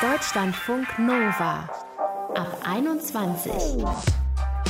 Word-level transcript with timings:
Deutschlandfunk 0.00 0.98
Nova 0.98 1.68
ab 2.34 2.58
21. 2.64 3.52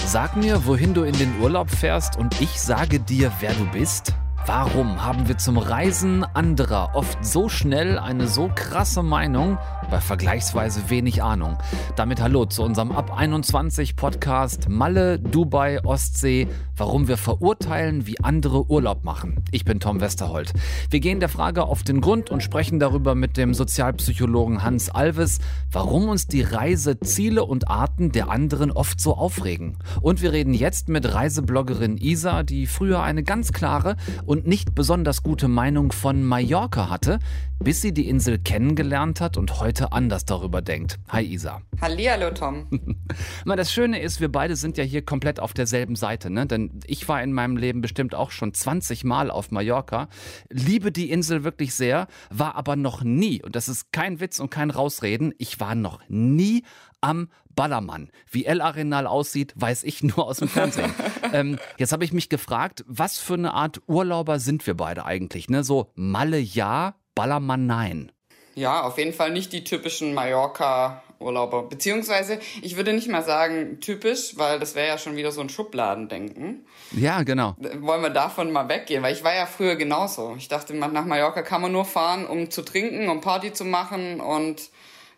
Sag 0.06 0.36
mir, 0.36 0.66
wohin 0.66 0.94
du 0.94 1.02
in 1.02 1.16
den 1.18 1.40
Urlaub 1.40 1.70
fährst 1.70 2.16
und 2.16 2.40
ich 2.40 2.60
sage 2.60 3.00
dir, 3.00 3.32
wer 3.40 3.52
du 3.54 3.66
bist. 3.66 4.14
Warum 4.46 5.04
haben 5.04 5.26
wir 5.26 5.38
zum 5.38 5.58
Reisen 5.58 6.22
anderer 6.22 6.90
oft 6.94 7.24
so 7.24 7.48
schnell 7.48 7.98
eine 7.98 8.28
so 8.28 8.48
krasse 8.54 9.02
Meinung 9.02 9.58
bei 9.90 10.00
vergleichsweise 10.00 10.88
wenig 10.88 11.20
Ahnung? 11.20 11.58
Damit 11.96 12.22
hallo 12.22 12.46
zu 12.46 12.62
unserem 12.62 12.92
Ab 12.92 13.12
21 13.18 13.96
Podcast 13.96 14.68
Malle, 14.68 15.18
Dubai, 15.18 15.84
Ostsee, 15.84 16.46
warum 16.76 17.08
wir 17.08 17.16
verurteilen, 17.16 18.06
wie 18.06 18.20
andere 18.20 18.70
Urlaub 18.70 19.02
machen. 19.02 19.42
Ich 19.50 19.64
bin 19.64 19.80
Tom 19.80 20.00
Westerholt. 20.00 20.52
Wir 20.90 21.00
gehen 21.00 21.18
der 21.18 21.28
Frage 21.28 21.64
auf 21.64 21.82
den 21.82 22.00
Grund 22.00 22.30
und 22.30 22.40
sprechen 22.40 22.78
darüber 22.78 23.16
mit 23.16 23.36
dem 23.36 23.52
Sozialpsychologen 23.52 24.62
Hans 24.62 24.90
Alves, 24.90 25.40
warum 25.72 26.08
uns 26.08 26.28
die 26.28 26.42
Reiseziele 26.42 27.44
und 27.44 27.68
Arten 27.68 28.12
der 28.12 28.30
anderen 28.30 28.70
oft 28.70 29.00
so 29.00 29.16
aufregen. 29.16 29.78
Und 30.02 30.22
wir 30.22 30.32
reden 30.32 30.54
jetzt 30.54 30.88
mit 30.88 31.12
Reisebloggerin 31.12 31.96
Isa, 31.96 32.44
die 32.44 32.68
früher 32.68 33.02
eine 33.02 33.24
ganz 33.24 33.52
klare 33.52 33.96
und 34.24 34.35
und 34.36 34.46
nicht 34.46 34.74
besonders 34.74 35.22
gute 35.22 35.48
Meinung 35.48 35.92
von 35.92 36.22
Mallorca 36.22 36.90
hatte, 36.90 37.20
bis 37.58 37.80
sie 37.80 37.94
die 37.94 38.06
Insel 38.06 38.38
kennengelernt 38.38 39.22
hat 39.22 39.38
und 39.38 39.60
heute 39.60 39.92
anders 39.92 40.26
darüber 40.26 40.60
denkt. 40.60 40.98
Hi 41.08 41.24
Isa. 41.24 41.62
Hallihallo 41.80 42.30
Tom. 42.32 42.66
das 43.46 43.72
Schöne 43.72 44.02
ist, 44.02 44.20
wir 44.20 44.30
beide 44.30 44.54
sind 44.54 44.76
ja 44.76 44.84
hier 44.84 45.00
komplett 45.00 45.40
auf 45.40 45.54
derselben 45.54 45.96
Seite, 45.96 46.28
ne? 46.28 46.46
Denn 46.46 46.80
ich 46.86 47.08
war 47.08 47.22
in 47.22 47.32
meinem 47.32 47.56
Leben 47.56 47.80
bestimmt 47.80 48.14
auch 48.14 48.30
schon 48.30 48.52
20 48.52 49.04
Mal 49.04 49.30
auf 49.30 49.50
Mallorca, 49.50 50.08
liebe 50.50 50.92
die 50.92 51.10
Insel 51.10 51.42
wirklich 51.42 51.74
sehr, 51.74 52.06
war 52.28 52.56
aber 52.56 52.76
noch 52.76 53.02
nie, 53.02 53.42
und 53.42 53.56
das 53.56 53.70
ist 53.70 53.90
kein 53.90 54.20
Witz 54.20 54.38
und 54.38 54.50
kein 54.50 54.68
Rausreden, 54.70 55.32
ich 55.38 55.60
war 55.60 55.74
noch 55.74 56.02
nie 56.08 56.62
am 57.00 57.28
Ballermann. 57.56 58.10
Wie 58.30 58.44
El 58.44 58.60
Arenal 58.60 59.08
aussieht, 59.08 59.52
weiß 59.56 59.82
ich 59.82 60.02
nur 60.04 60.26
aus 60.26 60.36
dem 60.36 60.48
Fernsehen. 60.48 60.94
ähm, 61.32 61.58
jetzt 61.78 61.92
habe 61.92 62.04
ich 62.04 62.12
mich 62.12 62.28
gefragt, 62.28 62.84
was 62.86 63.18
für 63.18 63.34
eine 63.34 63.54
Art 63.54 63.80
Urlauber 63.88 64.38
sind 64.38 64.64
wir 64.66 64.74
beide 64.74 65.04
eigentlich? 65.04 65.48
Ne? 65.48 65.64
So 65.64 65.90
Malle 65.94 66.38
ja, 66.38 66.94
Ballermann 67.16 67.66
nein. 67.66 68.12
Ja, 68.54 68.82
auf 68.84 68.96
jeden 68.96 69.12
Fall 69.12 69.32
nicht 69.32 69.52
die 69.52 69.64
typischen 69.64 70.14
Mallorca-Urlauber. 70.14 71.64
Beziehungsweise, 71.64 72.40
ich 72.62 72.76
würde 72.76 72.94
nicht 72.94 73.08
mal 73.08 73.22
sagen 73.22 73.80
typisch, 73.80 74.38
weil 74.38 74.58
das 74.58 74.74
wäre 74.74 74.88
ja 74.88 74.96
schon 74.96 75.16
wieder 75.16 75.30
so 75.30 75.42
ein 75.42 75.50
Schubladendenken. 75.50 76.64
Ja, 76.92 77.22
genau. 77.22 77.54
Wollen 77.58 78.00
wir 78.00 78.08
davon 78.08 78.52
mal 78.52 78.70
weggehen, 78.70 79.02
weil 79.02 79.12
ich 79.12 79.24
war 79.24 79.34
ja 79.34 79.44
früher 79.44 79.76
genauso. 79.76 80.36
Ich 80.38 80.48
dachte, 80.48 80.74
nach 80.74 81.04
Mallorca 81.04 81.42
kann 81.42 81.60
man 81.60 81.72
nur 81.72 81.84
fahren, 81.84 82.26
um 82.26 82.50
zu 82.50 82.62
trinken, 82.62 83.10
um 83.10 83.20
Party 83.20 83.52
zu 83.52 83.66
machen 83.66 84.20
und 84.20 84.70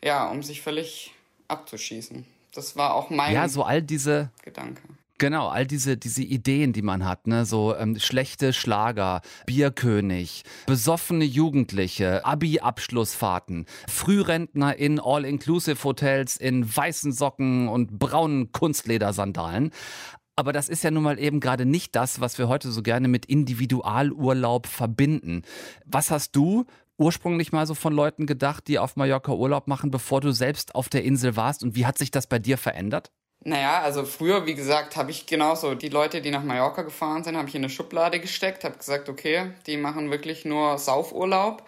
ja, 0.02 0.28
um 0.28 0.42
sich 0.42 0.60
völlig 0.60 1.14
abzuschießen. 1.48 2.24
Das 2.52 2.76
war 2.76 2.94
auch 2.94 3.10
mein 3.10 3.34
ja, 3.34 3.48
so 3.48 3.62
all 3.62 3.82
diese 3.82 4.30
Gedanke. 4.42 4.82
Genau, 5.18 5.48
all 5.48 5.66
diese, 5.66 5.96
diese 5.96 6.22
Ideen, 6.22 6.72
die 6.72 6.82
man 6.82 7.04
hat, 7.04 7.26
ne? 7.26 7.44
so 7.44 7.74
ähm, 7.74 7.98
schlechte 7.98 8.52
Schlager, 8.52 9.20
Bierkönig, 9.46 10.44
besoffene 10.66 11.24
Jugendliche, 11.24 12.24
Abi-Abschlussfahrten, 12.24 13.66
Frührentner 13.88 14.76
in 14.76 15.00
All-Inclusive-Hotels 15.00 16.36
in 16.36 16.64
weißen 16.76 17.10
Socken 17.10 17.68
und 17.68 17.98
braunen 17.98 18.52
Kunstledersandalen. 18.52 19.72
Aber 20.36 20.52
das 20.52 20.68
ist 20.68 20.84
ja 20.84 20.92
nun 20.92 21.02
mal 21.02 21.18
eben 21.18 21.40
gerade 21.40 21.66
nicht 21.66 21.96
das, 21.96 22.20
was 22.20 22.38
wir 22.38 22.46
heute 22.46 22.70
so 22.70 22.84
gerne 22.84 23.08
mit 23.08 23.26
Individualurlaub 23.26 24.68
verbinden. 24.68 25.42
Was 25.84 26.12
hast 26.12 26.36
du 26.36 26.64
ursprünglich 26.98 27.52
mal 27.52 27.66
so 27.66 27.74
von 27.74 27.92
Leuten 27.92 28.26
gedacht, 28.26 28.68
die 28.68 28.78
auf 28.78 28.96
Mallorca 28.96 29.32
Urlaub 29.32 29.66
machen, 29.66 29.90
bevor 29.90 30.20
du 30.20 30.32
selbst 30.32 30.74
auf 30.74 30.88
der 30.88 31.04
Insel 31.04 31.36
warst? 31.36 31.62
Und 31.62 31.74
wie 31.74 31.86
hat 31.86 31.96
sich 31.96 32.10
das 32.10 32.26
bei 32.26 32.38
dir 32.38 32.58
verändert? 32.58 33.10
Naja, 33.44 33.80
also 33.80 34.04
früher, 34.04 34.46
wie 34.46 34.54
gesagt, 34.54 34.96
habe 34.96 35.12
ich 35.12 35.26
genauso 35.26 35.74
die 35.74 35.88
Leute, 35.88 36.20
die 36.20 36.30
nach 36.30 36.42
Mallorca 36.42 36.82
gefahren 36.82 37.22
sind, 37.22 37.36
habe 37.36 37.48
ich 37.48 37.54
in 37.54 37.62
eine 37.62 37.70
Schublade 37.70 38.18
gesteckt, 38.18 38.64
habe 38.64 38.76
gesagt, 38.76 39.08
okay, 39.08 39.52
die 39.66 39.76
machen 39.76 40.10
wirklich 40.10 40.44
nur 40.44 40.76
Saufurlaub. 40.76 41.64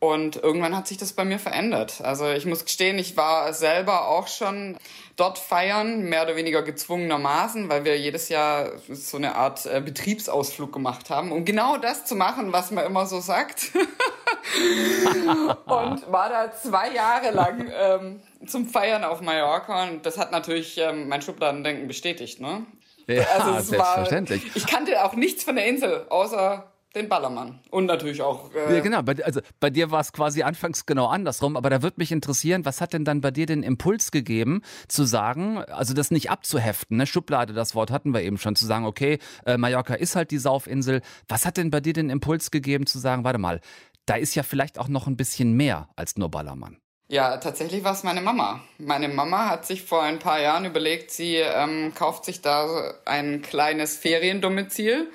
Und 0.00 0.36
irgendwann 0.36 0.76
hat 0.76 0.86
sich 0.86 0.96
das 0.96 1.12
bei 1.12 1.24
mir 1.24 1.40
verändert. 1.40 2.00
Also 2.02 2.28
ich 2.30 2.46
muss 2.46 2.64
gestehen, 2.64 2.98
ich 2.98 3.16
war 3.16 3.52
selber 3.52 4.06
auch 4.06 4.28
schon 4.28 4.76
dort 5.16 5.38
feiern, 5.38 6.02
mehr 6.02 6.22
oder 6.22 6.36
weniger 6.36 6.62
gezwungenermaßen, 6.62 7.68
weil 7.68 7.84
wir 7.84 7.98
jedes 7.98 8.28
Jahr 8.28 8.70
so 8.88 9.16
eine 9.16 9.34
Art 9.34 9.66
äh, 9.66 9.80
Betriebsausflug 9.84 10.72
gemacht 10.72 11.10
haben, 11.10 11.32
um 11.32 11.44
genau 11.44 11.78
das 11.78 12.04
zu 12.04 12.14
machen, 12.14 12.52
was 12.52 12.70
man 12.70 12.86
immer 12.86 13.06
so 13.06 13.18
sagt. 13.18 13.72
und 15.66 16.12
war 16.12 16.28
da 16.28 16.52
zwei 16.52 16.92
Jahre 16.92 17.30
lang 17.30 17.70
ähm, 17.72 18.20
zum 18.46 18.68
Feiern 18.68 19.04
auf 19.04 19.20
Mallorca 19.20 19.84
und 19.84 20.06
das 20.06 20.18
hat 20.18 20.32
natürlich 20.32 20.78
ähm, 20.78 21.08
mein 21.08 21.22
Schubladendenken 21.22 21.88
bestätigt. 21.88 22.40
Ne? 22.40 22.66
Ja, 23.06 23.24
also 23.38 23.70
selbstverständlich. 23.70 24.44
War, 24.46 24.56
ich 24.56 24.66
kannte 24.66 25.04
auch 25.04 25.14
nichts 25.14 25.44
von 25.44 25.56
der 25.56 25.66
Insel, 25.66 26.06
außer 26.08 26.70
den 26.94 27.08
Ballermann. 27.08 27.60
Und 27.70 27.86
natürlich 27.86 28.22
auch. 28.22 28.52
Äh 28.54 28.76
ja, 28.76 28.80
genau. 28.80 29.02
Bei, 29.02 29.14
also 29.22 29.40
bei 29.60 29.70
dir 29.70 29.90
war 29.90 30.00
es 30.00 30.12
quasi 30.12 30.42
anfangs 30.42 30.86
genau 30.86 31.06
andersrum. 31.06 31.56
Aber 31.56 31.70
da 31.70 31.82
würde 31.82 31.96
mich 31.98 32.12
interessieren, 32.12 32.64
was 32.64 32.80
hat 32.80 32.92
denn 32.92 33.04
dann 33.04 33.20
bei 33.20 33.30
dir 33.30 33.46
den 33.46 33.62
Impuls 33.62 34.10
gegeben, 34.10 34.62
zu 34.88 35.04
sagen, 35.04 35.58
also 35.58 35.94
das 35.94 36.10
nicht 36.10 36.30
abzuheften, 36.30 36.96
ne? 36.96 37.06
Schublade, 37.06 37.52
das 37.52 37.74
Wort 37.74 37.90
hatten 37.90 38.12
wir 38.12 38.22
eben 38.22 38.38
schon, 38.38 38.56
zu 38.56 38.66
sagen, 38.66 38.86
okay, 38.86 39.18
äh, 39.44 39.56
Mallorca 39.56 39.94
ist 39.94 40.16
halt 40.16 40.30
die 40.30 40.38
Saufinsel. 40.38 41.02
Was 41.28 41.44
hat 41.44 41.56
denn 41.56 41.70
bei 41.70 41.80
dir 41.80 41.92
den 41.92 42.10
Impuls 42.10 42.50
gegeben, 42.50 42.86
zu 42.86 42.98
sagen, 42.98 43.24
warte 43.24 43.38
mal, 43.38 43.60
da 44.08 44.16
ist 44.16 44.34
ja 44.34 44.42
vielleicht 44.42 44.78
auch 44.78 44.88
noch 44.88 45.06
ein 45.06 45.16
bisschen 45.16 45.52
mehr 45.52 45.88
als 45.96 46.16
nur 46.16 46.30
Ballermann? 46.30 46.78
Ja, 47.10 47.38
tatsächlich 47.38 47.84
war 47.84 47.92
es 47.92 48.02
meine 48.02 48.20
Mama. 48.20 48.60
Meine 48.76 49.08
Mama 49.08 49.48
hat 49.48 49.66
sich 49.66 49.82
vor 49.82 50.02
ein 50.02 50.18
paar 50.18 50.40
Jahren 50.40 50.66
überlegt, 50.66 51.10
sie 51.10 51.36
ähm, 51.36 51.92
kauft 51.94 52.24
sich 52.24 52.42
da 52.42 52.94
ein 53.06 53.40
kleines 53.40 53.96
Feriendomizil 53.96 55.10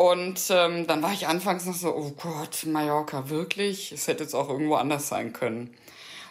und 0.00 0.40
ähm, 0.50 0.86
dann 0.86 1.02
war 1.02 1.12
ich 1.12 1.28
anfangs 1.28 1.66
noch 1.66 1.74
so, 1.74 1.94
oh 1.94 2.12
Gott, 2.12 2.64
Mallorca, 2.64 3.28
wirklich? 3.28 3.92
Es 3.92 4.08
hätte 4.08 4.24
jetzt 4.24 4.34
auch 4.34 4.48
irgendwo 4.48 4.76
anders 4.76 5.08
sein 5.08 5.32
können. 5.32 5.74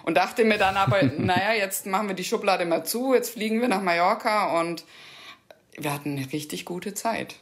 Und 0.04 0.16
dachte 0.16 0.44
mir 0.44 0.58
dann 0.58 0.76
aber, 0.76 1.04
naja, 1.18 1.54
jetzt 1.54 1.86
machen 1.86 2.08
wir 2.08 2.16
die 2.16 2.24
Schublade 2.24 2.66
mal 2.66 2.84
zu, 2.84 3.14
jetzt 3.14 3.32
fliegen 3.32 3.62
wir 3.62 3.68
nach 3.68 3.82
Mallorca 3.84 4.60
und 4.60 4.86
wir 5.78 5.94
hatten 5.94 6.18
eine 6.18 6.34
richtig 6.34 6.66
gute 6.66 6.96
Zeit. 6.96 7.36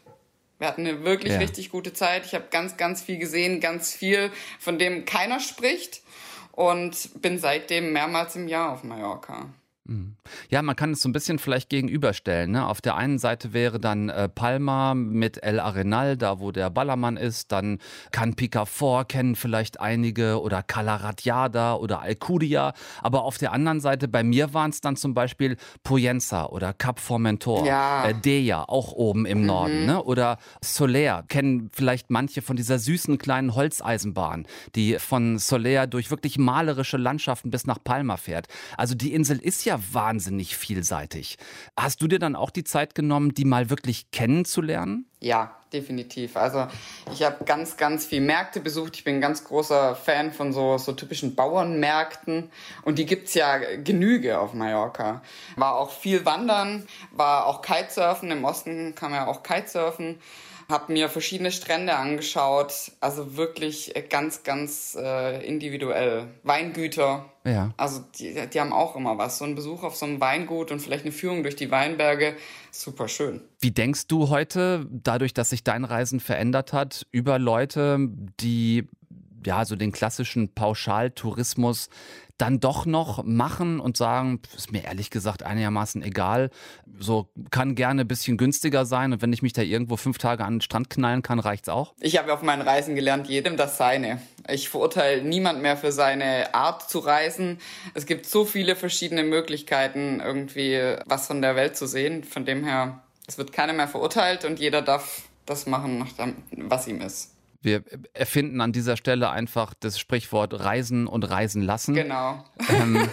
Wir 0.60 0.68
hatten 0.68 0.88
eine 0.88 1.04
wirklich 1.04 1.34
ja. 1.34 1.40
richtig 1.40 1.70
gute 1.70 1.94
Zeit. 1.94 2.26
Ich 2.26 2.34
habe 2.34 2.46
ganz, 2.50 2.78
ganz 2.78 3.02
viel 3.02 3.18
gesehen, 3.18 3.60
ganz 3.60 3.94
viel, 3.94 4.32
von 4.60 4.80
dem 4.80 5.06
keiner 5.06 5.40
spricht 5.40 6.02
und 6.52 7.22
bin 7.22 7.38
seitdem 7.38 7.94
mehrmals 7.94 8.36
im 8.36 8.48
Jahr 8.48 8.74
auf 8.74 8.84
Mallorca. 8.84 9.50
Mhm. 9.88 10.16
Ja, 10.50 10.62
man 10.62 10.76
kann 10.76 10.92
es 10.92 11.02
so 11.02 11.10
ein 11.10 11.14
bisschen 11.14 11.40
vielleicht 11.40 11.70
gegenüberstellen. 11.70 12.52
Ne? 12.52 12.68
Auf 12.68 12.82
der 12.82 12.96
einen 12.96 13.20
Seite 13.20 13.54
wäre 13.54 13.80
dann 13.80 14.10
äh, 14.10 14.28
Palma 14.28 14.94
mit 14.94 15.42
El 15.44 15.60
Arenal, 15.60 16.18
da 16.18 16.40
wo 16.40 16.52
der 16.52 16.70
Ballermann 16.70 17.18
ist. 17.18 17.52
Dann 17.52 17.80
kann 18.12 18.36
Picafort 18.36 19.10
kennen 19.10 19.36
vielleicht 19.36 19.80
einige 19.80 20.42
oder 20.42 20.62
Calaratiada 20.64 21.76
oder 21.76 22.02
Alcudia. 22.02 22.74
Aber 23.02 23.24
auf 23.24 23.38
der 23.38 23.54
anderen 23.54 23.80
Seite, 23.80 24.08
bei 24.08 24.24
mir 24.24 24.54
waren 24.54 24.72
es 24.72 24.82
dann 24.82 24.98
zum 24.98 25.14
Beispiel 25.14 25.58
Poyenza 25.84 26.48
oder 26.48 26.74
Cap 26.74 27.00
Formentor. 27.00 27.66
Ja. 27.66 28.10
Äh, 28.10 28.14
Deja, 28.14 28.66
auch 28.68 28.92
oben 28.92 29.26
im 29.26 29.42
mhm. 29.42 29.46
Norden. 29.46 29.86
Ne? 29.86 30.04
Oder 30.04 30.38
Soler, 30.62 31.24
kennen 31.28 31.70
vielleicht 31.72 32.10
manche 32.10 32.42
von 32.42 32.58
dieser 32.58 32.80
süßen 32.80 33.18
kleinen 33.18 33.56
Holzeisenbahn, 33.56 34.46
die 34.76 35.00
von 35.00 35.40
Soler 35.40 35.88
durch 35.88 36.12
wirklich 36.12 36.38
malerische 36.38 36.98
Landschaften 36.98 37.52
bis 37.52 37.66
nach 37.66 37.78
Palma 37.84 38.18
fährt. 38.18 38.48
Also 38.76 38.96
die 38.96 39.14
Insel 39.14 39.38
ist 39.40 39.64
ja 39.66 39.77
wahnsinnig 39.92 40.58
vielseitig. 40.58 41.38
Hast 41.76 42.02
du 42.02 42.08
dir 42.08 42.20
dann 42.20 42.36
auch 42.36 42.50
die 42.50 42.64
Zeit 42.64 42.96
genommen, 42.96 43.34
die 43.34 43.46
mal 43.46 43.70
wirklich 43.70 44.12
kennenzulernen? 44.12 45.06
Ja, 45.20 45.56
definitiv. 45.74 46.38
Also 46.38 46.68
ich 47.12 47.24
habe 47.24 47.44
ganz, 47.46 47.78
ganz 47.78 48.06
viel 48.06 48.22
Märkte 48.22 48.60
besucht. 48.60 48.96
Ich 48.96 49.04
bin 49.04 49.16
ein 49.16 49.22
ganz 49.22 49.44
großer 49.44 49.96
Fan 49.96 50.32
von 50.32 50.54
so, 50.54 50.78
so 50.78 50.94
typischen 50.94 51.36
Bauernmärkten. 51.36 52.52
Und 52.84 53.00
die 53.00 53.06
gibt 53.06 53.28
es 53.28 53.34
ja 53.34 53.58
Genüge 53.58 54.40
auf 54.40 54.54
Mallorca. 54.54 55.22
War 55.56 55.76
auch 55.76 55.92
viel 55.92 56.26
Wandern, 56.26 56.86
war 57.12 57.48
auch 57.48 57.62
Kitesurfen. 57.62 58.30
Im 58.32 58.46
Osten 58.46 58.94
kann 58.96 59.12
man 59.12 59.22
ja 59.22 59.28
auch 59.28 59.42
Kitesurfen 59.42 60.20
habe 60.70 60.92
mir 60.92 61.08
verschiedene 61.08 61.52
Strände 61.52 61.96
angeschaut, 61.96 62.92
also 63.00 63.38
wirklich 63.38 63.94
ganz, 64.10 64.44
ganz 64.44 64.98
äh, 65.00 65.46
individuell. 65.48 66.28
Weingüter. 66.44 67.26
Ja. 67.46 67.72
Also 67.78 68.02
die, 68.20 68.36
die 68.54 68.60
haben 68.60 68.74
auch 68.74 68.96
immer 68.98 69.18
was. 69.18 69.38
So 69.38 69.46
ein 69.46 69.56
Besuch 69.56 69.84
auf 69.84 69.96
so 69.96 70.06
einem 70.06 70.20
Weingut 70.20 70.72
und 70.72 70.82
vielleicht 70.82 71.06
eine 71.06 71.14
Führung 71.14 71.44
durch 71.44 71.56
die 71.56 71.72
Weinberge, 71.72 72.36
super 72.72 73.08
schön. 73.08 73.42
Wie 73.60 73.72
denkst 73.72 74.08
du 74.08 74.30
heute, 74.30 74.86
dadurch, 74.90 75.34
dass 75.34 75.52
sich 75.52 75.64
dein 75.64 75.86
Reisen 75.86 76.20
verändert 76.20 76.74
hat, 76.74 77.08
über 77.12 77.40
Leute, 77.40 78.10
die 78.42 78.90
ja, 79.48 79.66
so 79.66 79.76
den 79.76 79.92
klassischen 79.92 80.54
Pauschaltourismus 80.54 81.90
dann 82.38 82.60
doch 82.60 82.86
noch 82.86 83.24
machen 83.24 83.80
und 83.80 83.98
sagen, 83.98 84.42
ist 84.56 84.72
mir 84.72 84.84
ehrlich 84.84 85.10
gesagt 85.10 85.42
einigermaßen 85.42 86.04
egal. 86.04 86.52
So 87.00 87.30
kann 87.50 87.74
gerne 87.74 88.02
ein 88.02 88.08
bisschen 88.08 88.38
günstiger 88.38 88.86
sein 88.86 89.14
und 89.14 89.22
wenn 89.22 89.34
ich 89.34 89.42
mich 89.42 89.54
da 89.54 89.64
irgendwo 89.64 89.98
fünf 89.98 90.20
Tage 90.20 90.44
an 90.46 90.56
den 90.56 90.62
Strand 90.62 90.90
knallen 90.90 91.24
kann, 91.24 91.40
reicht's 91.40 91.70
auch. 91.70 91.96
Ich 92.00 92.18
habe 92.20 92.32
auf 92.34 92.44
meinen 92.44 92.62
Reisen 92.62 92.94
gelernt, 92.94 93.28
jedem 93.28 93.58
das 93.58 93.78
seine. 93.78 94.22
Ich 94.50 94.70
verurteile 94.70 95.24
niemand 95.24 95.62
mehr 95.62 95.78
für 95.78 95.92
seine 95.92 96.54
Art 96.54 96.90
zu 96.90 97.00
reisen. 97.00 97.58
Es 97.96 98.06
gibt 98.06 98.28
so 98.28 98.46
viele 98.46 98.76
verschiedene 98.76 99.24
Möglichkeiten, 99.24 100.20
irgendwie 100.20 100.96
was 101.06 101.28
von 101.28 101.42
der 101.42 101.56
Welt 101.56 101.76
zu 101.78 101.88
sehen. 101.88 102.24
Von 102.24 102.46
dem 102.46 102.64
her, 102.64 103.02
es 103.28 103.38
wird 103.38 103.52
keiner 103.52 103.74
mehr 103.74 103.88
verurteilt 103.88 104.46
und 104.46 104.60
jeder 104.60 104.82
darf 104.82 105.24
das 105.46 105.66
machen, 105.66 106.06
was 106.52 106.88
ihm 106.88 107.02
ist. 107.02 107.37
Wir 107.62 107.84
erfinden 108.14 108.62
an 108.62 108.72
dieser 108.72 108.98
Stelle 108.98 109.30
einfach 109.30 109.74
das 109.80 110.00
Sprichwort 110.00 110.60
Reisen 110.60 111.08
und 111.08 111.24
Reisen 111.24 111.62
lassen. 111.62 111.94
Genau. 111.94 112.44
Ähm, 112.70 113.10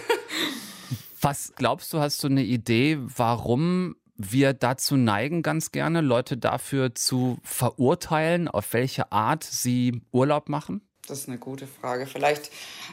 was 1.21 1.53
glaubst 1.55 1.91
du, 1.93 1.99
hast 1.99 2.23
du 2.23 2.27
eine 2.27 2.43
Idee, 2.43 2.97
warum 2.99 3.95
wir 4.17 4.53
dazu 4.53 4.95
neigen, 4.95 5.43
ganz 5.43 5.71
gerne 5.71 6.01
Leute 6.01 6.37
dafür 6.37 6.95
zu 6.95 7.39
verurteilen, 7.43 8.47
auf 8.47 8.73
welche 8.73 9.11
Art 9.11 9.43
sie 9.43 10.01
Urlaub 10.11 10.49
machen? 10.49 10.81
Das 11.07 11.19
ist 11.19 11.27
eine 11.27 11.37
gute 11.37 11.67
Frage. 11.67 12.07
Vielleicht 12.07 12.51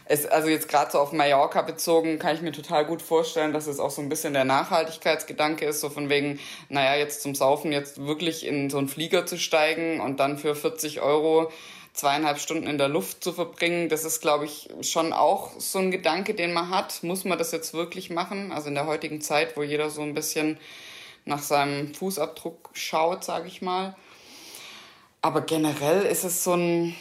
ist, 0.08 0.30
also 0.30 0.48
jetzt 0.48 0.68
gerade 0.68 0.90
so 0.90 0.98
auf 0.98 1.12
Mallorca 1.12 1.62
bezogen, 1.62 2.18
kann 2.18 2.34
ich 2.34 2.42
mir 2.42 2.52
total 2.52 2.84
gut 2.84 3.02
vorstellen, 3.02 3.52
dass 3.52 3.66
es 3.66 3.80
auch 3.80 3.90
so 3.90 4.02
ein 4.02 4.08
bisschen 4.08 4.34
der 4.34 4.44
Nachhaltigkeitsgedanke 4.44 5.64
ist, 5.64 5.80
so 5.80 5.90
von 5.90 6.08
wegen, 6.08 6.38
naja, 6.68 6.96
jetzt 6.96 7.22
zum 7.22 7.34
Saufen, 7.34 7.72
jetzt 7.72 8.04
wirklich 8.04 8.46
in 8.46 8.70
so 8.70 8.78
einen 8.78 8.88
Flieger 8.88 9.26
zu 9.26 9.38
steigen 9.38 10.00
und 10.00 10.20
dann 10.20 10.38
für 10.38 10.54
40 10.54 11.00
Euro 11.00 11.50
zweieinhalb 11.92 12.38
Stunden 12.38 12.66
in 12.66 12.78
der 12.78 12.88
Luft 12.88 13.22
zu 13.22 13.32
verbringen, 13.32 13.88
das 13.88 14.04
ist, 14.04 14.20
glaube 14.20 14.46
ich, 14.46 14.70
schon 14.80 15.12
auch 15.12 15.50
so 15.58 15.78
ein 15.78 15.90
Gedanke, 15.90 16.34
den 16.34 16.52
man 16.52 16.70
hat. 16.70 17.02
Muss 17.02 17.24
man 17.24 17.38
das 17.38 17.52
jetzt 17.52 17.74
wirklich 17.74 18.10
machen? 18.10 18.50
Also 18.52 18.68
in 18.68 18.74
der 18.74 18.86
heutigen 18.86 19.20
Zeit, 19.20 19.56
wo 19.56 19.62
jeder 19.62 19.90
so 19.90 20.02
ein 20.02 20.14
bisschen 20.14 20.58
nach 21.24 21.42
seinem 21.42 21.94
Fußabdruck 21.94 22.70
schaut, 22.72 23.24
sage 23.24 23.46
ich 23.48 23.62
mal. 23.62 23.94
Aber 25.20 25.42
generell 25.42 26.02
ist 26.02 26.24
es 26.24 26.42
so 26.42 26.54
ein, 26.54 26.96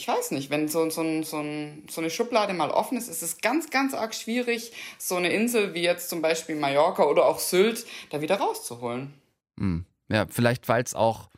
ich 0.00 0.08
weiß 0.08 0.30
nicht, 0.30 0.48
wenn 0.48 0.66
so, 0.66 0.88
so, 0.88 1.02
so, 1.22 1.44
so 1.90 2.00
eine 2.00 2.08
Schublade 2.08 2.54
mal 2.54 2.70
offen 2.70 2.96
ist, 2.96 3.08
ist 3.08 3.22
es 3.22 3.42
ganz, 3.42 3.68
ganz 3.68 3.92
arg 3.92 4.14
schwierig, 4.14 4.72
so 4.96 5.16
eine 5.16 5.30
Insel 5.30 5.74
wie 5.74 5.82
jetzt 5.82 6.08
zum 6.08 6.22
Beispiel 6.22 6.56
Mallorca 6.56 7.04
oder 7.04 7.26
auch 7.26 7.38
Sylt 7.38 7.84
da 8.08 8.22
wieder 8.22 8.36
rauszuholen. 8.36 9.12
Hm. 9.58 9.84
Ja, 10.08 10.26
vielleicht 10.28 10.68
weil 10.68 10.82
es 10.82 10.94
auch 10.94 11.28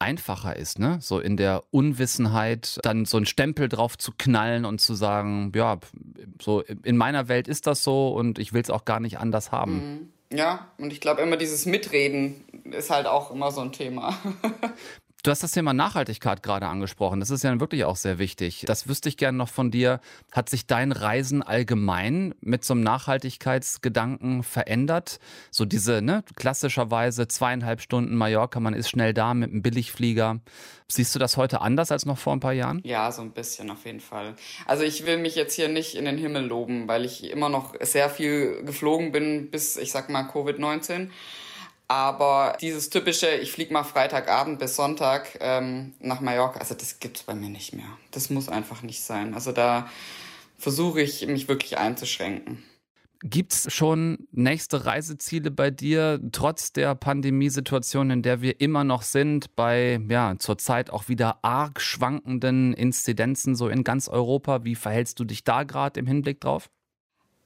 einfacher 0.00 0.56
ist, 0.56 0.80
ne? 0.80 0.98
So 1.00 1.20
in 1.20 1.36
der 1.36 1.62
Unwissenheit 1.70 2.80
dann 2.82 3.04
so 3.04 3.16
einen 3.16 3.26
Stempel 3.26 3.68
drauf 3.68 3.96
zu 3.96 4.10
knallen 4.18 4.64
und 4.64 4.80
zu 4.80 4.94
sagen, 4.94 5.52
ja, 5.54 5.78
so 6.42 6.62
in 6.62 6.96
meiner 6.96 7.28
Welt 7.28 7.46
ist 7.46 7.68
das 7.68 7.84
so 7.84 8.08
und 8.08 8.40
ich 8.40 8.52
will 8.52 8.62
es 8.62 8.70
auch 8.70 8.84
gar 8.84 8.98
nicht 8.98 9.18
anders 9.18 9.52
haben. 9.52 10.10
Mhm. 10.30 10.36
Ja, 10.36 10.68
und 10.78 10.92
ich 10.92 11.00
glaube 11.00 11.22
immer 11.22 11.36
dieses 11.36 11.64
Mitreden 11.64 12.44
ist 12.64 12.90
halt 12.90 13.06
auch 13.06 13.30
immer 13.30 13.52
so 13.52 13.60
ein 13.60 13.70
Thema. 13.70 14.16
Du 15.22 15.30
hast 15.30 15.42
das 15.42 15.52
Thema 15.52 15.74
Nachhaltigkeit 15.74 16.42
gerade 16.42 16.66
angesprochen. 16.66 17.20
Das 17.20 17.28
ist 17.28 17.44
ja 17.44 17.60
wirklich 17.60 17.84
auch 17.84 17.96
sehr 17.96 18.18
wichtig. 18.18 18.64
Das 18.66 18.88
wüsste 18.88 19.10
ich 19.10 19.18
gerne 19.18 19.36
noch 19.36 19.50
von 19.50 19.70
dir. 19.70 20.00
Hat 20.32 20.48
sich 20.48 20.66
dein 20.66 20.92
Reisen 20.92 21.42
allgemein 21.42 22.34
mit 22.40 22.64
so 22.64 22.72
einem 22.72 22.82
Nachhaltigkeitsgedanken 22.82 24.42
verändert? 24.42 25.18
So 25.50 25.66
diese, 25.66 26.00
ne, 26.00 26.24
klassischerweise 26.36 27.28
zweieinhalb 27.28 27.82
Stunden 27.82 28.16
Mallorca, 28.16 28.60
man 28.60 28.72
ist 28.72 28.88
schnell 28.88 29.12
da 29.12 29.34
mit 29.34 29.50
einem 29.50 29.60
Billigflieger. 29.60 30.40
Siehst 30.88 31.14
du 31.14 31.18
das 31.18 31.36
heute 31.36 31.60
anders 31.60 31.92
als 31.92 32.06
noch 32.06 32.16
vor 32.16 32.32
ein 32.32 32.40
paar 32.40 32.54
Jahren? 32.54 32.80
Ja, 32.84 33.12
so 33.12 33.20
ein 33.20 33.32
bisschen 33.32 33.70
auf 33.70 33.84
jeden 33.84 34.00
Fall. 34.00 34.36
Also 34.66 34.84
ich 34.84 35.04
will 35.04 35.18
mich 35.18 35.34
jetzt 35.34 35.54
hier 35.54 35.68
nicht 35.68 35.96
in 35.96 36.06
den 36.06 36.16
Himmel 36.16 36.46
loben, 36.46 36.88
weil 36.88 37.04
ich 37.04 37.30
immer 37.30 37.50
noch 37.50 37.74
sehr 37.80 38.08
viel 38.08 38.62
geflogen 38.64 39.12
bin 39.12 39.50
bis, 39.50 39.76
ich 39.76 39.92
sag 39.92 40.08
mal, 40.08 40.22
Covid-19. 40.22 41.10
Aber 41.90 42.56
dieses 42.60 42.88
typische, 42.88 43.28
ich 43.34 43.50
fliege 43.50 43.72
mal 43.72 43.82
Freitagabend 43.82 44.60
bis 44.60 44.76
Sonntag 44.76 45.36
ähm, 45.40 45.92
nach 45.98 46.20
Mallorca, 46.20 46.60
also 46.60 46.76
das 46.76 47.00
gibt's 47.00 47.24
bei 47.24 47.34
mir 47.34 47.48
nicht 47.48 47.74
mehr. 47.74 47.98
Das 48.12 48.30
muss 48.30 48.48
einfach 48.48 48.82
nicht 48.82 49.02
sein. 49.02 49.34
Also 49.34 49.50
da 49.50 49.88
versuche 50.56 51.02
ich 51.02 51.26
mich 51.26 51.48
wirklich 51.48 51.78
einzuschränken. 51.78 52.62
Gibt 53.24 53.52
es 53.54 53.74
schon 53.74 54.28
nächste 54.30 54.86
Reiseziele 54.86 55.50
bei 55.50 55.72
dir, 55.72 56.20
trotz 56.30 56.72
der 56.72 56.94
Pandemiesituation, 56.94 58.10
in 58.12 58.22
der 58.22 58.40
wir 58.40 58.60
immer 58.60 58.84
noch 58.84 59.02
sind, 59.02 59.56
bei 59.56 60.00
ja, 60.08 60.36
zurzeit 60.38 60.90
auch 60.90 61.08
wieder 61.08 61.44
arg 61.44 61.80
schwankenden 61.80 62.72
Inzidenzen 62.72 63.56
so 63.56 63.68
in 63.68 63.82
ganz 63.82 64.06
Europa? 64.06 64.62
Wie 64.62 64.76
verhältst 64.76 65.18
du 65.18 65.24
dich 65.24 65.42
da 65.42 65.64
gerade 65.64 65.98
im 65.98 66.06
Hinblick 66.06 66.40
drauf? 66.40 66.70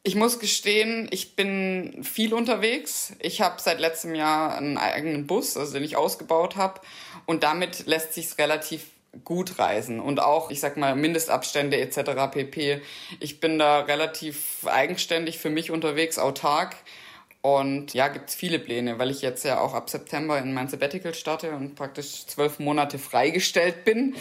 Ich 0.07 0.17
muss 0.17 0.39
gestehen, 0.39 1.09
ich 1.11 1.35
bin 1.35 2.05
viel 2.05 2.35
unterwegs. 2.35 3.15
Ich 3.21 3.41
habe 3.41 3.59
seit 3.59 3.81
letztem 3.81 4.15
Jahr 4.15 4.55
einen 4.55 4.77
eigenen 4.77 5.27
Bus, 5.27 5.57
also 5.57 5.73
den 5.73 5.83
ich 5.83 5.97
ausgebaut 5.97 6.57
habe. 6.57 6.83
Und 7.25 7.43
damit 7.43 7.87
lässt 7.87 8.13
sich 8.13 8.37
relativ 8.37 8.83
gut 9.25 9.59
reisen 9.59 10.01
und 10.01 10.21
auch, 10.21 10.51
ich 10.51 10.61
sag 10.61 10.77
mal, 10.77 10.95
Mindestabstände 10.95 11.79
etc. 11.79 12.31
pp. 12.31 12.83
Ich 13.19 13.41
bin 13.41 13.59
da 13.59 13.81
relativ 13.81 14.67
eigenständig 14.67 15.39
für 15.39 15.49
mich 15.49 15.71
unterwegs, 15.71 16.19
autark 16.19 16.77
und 17.45 17.93
ja, 17.93 18.09
gibt's 18.09 18.35
viele 18.35 18.59
Pläne, 18.59 18.99
weil 18.99 19.11
ich 19.11 19.21
jetzt 19.21 19.45
ja 19.45 19.61
auch 19.61 19.75
ab 19.75 19.91
September 19.91 20.39
in 20.39 20.55
mein 20.55 20.69
Sabbatical 20.69 21.13
starte 21.13 21.51
und 21.51 21.75
praktisch 21.75 22.25
zwölf 22.25 22.59
Monate 22.59 22.99
freigestellt 22.99 23.85
bin. 23.85 24.17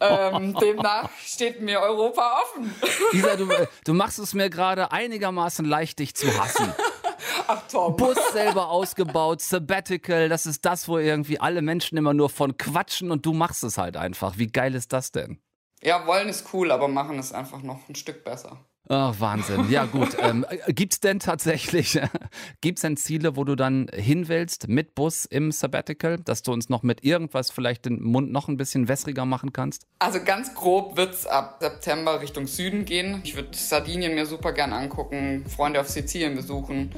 Ähm, 0.00 0.54
demnach 0.60 1.10
steht 1.24 1.60
mir 1.60 1.80
Europa 1.80 2.40
offen. 2.40 2.72
Isa, 3.12 3.34
du, 3.34 3.48
du 3.84 3.94
machst 3.94 4.20
es 4.20 4.32
mir 4.32 4.48
gerade 4.48 4.92
einigermaßen 4.92 5.64
leicht, 5.64 5.98
dich 5.98 6.14
zu 6.14 6.28
hassen. 6.40 6.72
Ach, 7.48 7.62
Tom. 7.66 7.96
Bus 7.96 8.16
selber 8.32 8.68
ausgebaut, 8.68 9.40
Sabbatical, 9.40 10.28
das 10.28 10.46
ist 10.46 10.64
das, 10.64 10.86
wo 10.86 10.98
irgendwie 10.98 11.40
alle 11.40 11.62
Menschen 11.62 11.98
immer 11.98 12.14
nur 12.14 12.30
von 12.30 12.56
quatschen 12.56 13.10
und 13.10 13.26
du 13.26 13.32
machst 13.32 13.64
es 13.64 13.76
halt 13.76 13.96
einfach. 13.96 14.38
Wie 14.38 14.46
geil 14.46 14.76
ist 14.76 14.92
das 14.92 15.10
denn? 15.10 15.42
Ja, 15.82 16.06
wollen 16.06 16.28
ist 16.28 16.54
cool, 16.54 16.70
aber 16.70 16.86
machen 16.86 17.18
ist 17.18 17.32
einfach 17.32 17.62
noch 17.62 17.88
ein 17.88 17.96
Stück 17.96 18.22
besser. 18.22 18.64
Oh, 18.92 19.14
Wahnsinn. 19.20 19.70
Ja, 19.70 19.84
gut. 19.84 20.16
ähm, 20.20 20.44
Gibt 20.66 20.94
es 20.94 20.98
denn 20.98 21.20
tatsächlich, 21.20 22.00
gibt 22.60 22.78
es 22.78 22.82
denn 22.82 22.96
Ziele, 22.96 23.36
wo 23.36 23.44
du 23.44 23.54
dann 23.54 23.88
hin 23.94 24.26
willst 24.26 24.66
mit 24.66 24.96
Bus 24.96 25.26
im 25.26 25.52
Sabbatical, 25.52 26.18
dass 26.18 26.42
du 26.42 26.52
uns 26.52 26.68
noch 26.68 26.82
mit 26.82 27.04
irgendwas 27.04 27.52
vielleicht 27.52 27.84
den 27.84 28.02
Mund 28.02 28.32
noch 28.32 28.48
ein 28.48 28.56
bisschen 28.56 28.88
wässriger 28.88 29.24
machen 29.26 29.52
kannst? 29.52 29.86
Also 30.00 30.18
ganz 30.24 30.56
grob 30.56 30.96
wird 30.96 31.14
es 31.14 31.24
ab 31.24 31.58
September 31.60 32.20
Richtung 32.20 32.48
Süden 32.48 32.84
gehen. 32.84 33.20
Ich 33.22 33.36
würde 33.36 33.50
Sardinien 33.52 34.16
mir 34.16 34.26
super 34.26 34.52
gern 34.52 34.72
angucken, 34.72 35.44
Freunde 35.48 35.80
auf 35.80 35.88
Sizilien 35.88 36.34
besuchen. 36.34 36.90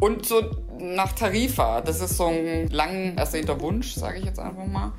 Und 0.00 0.26
so 0.26 0.42
nach 0.80 1.12
Tarifa, 1.12 1.80
das 1.80 2.00
ist 2.00 2.16
so 2.16 2.26
ein 2.26 2.66
lang 2.70 3.16
ersehnter 3.16 3.60
Wunsch, 3.60 3.92
sage 3.92 4.18
ich 4.18 4.24
jetzt 4.24 4.40
einfach 4.40 4.66
mal, 4.66 4.94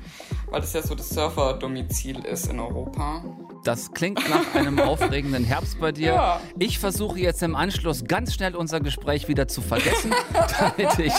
weil 0.46 0.62
das 0.62 0.72
ja 0.72 0.80
so 0.80 0.94
das 0.94 1.10
Surfer-Domizil 1.10 2.24
ist 2.24 2.46
in 2.46 2.58
Europa. 2.58 3.22
Das 3.64 3.92
klingt 3.92 4.18
nach 4.28 4.54
einem 4.54 4.78
aufregenden 4.80 5.44
Herbst 5.44 5.78
bei 5.78 5.92
dir. 5.92 6.14
Ja. 6.14 6.40
Ich 6.58 6.78
versuche 6.80 7.20
jetzt 7.20 7.42
im 7.42 7.54
Anschluss 7.54 8.04
ganz 8.04 8.34
schnell 8.34 8.56
unser 8.56 8.80
Gespräch 8.80 9.28
wieder 9.28 9.46
zu 9.46 9.60
vergessen, 9.60 10.12
damit 10.58 10.98
ich, 10.98 11.12